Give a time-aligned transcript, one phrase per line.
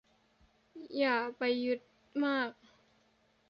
[0.97, 1.79] อย่าไปยึด
[2.23, 2.51] มาก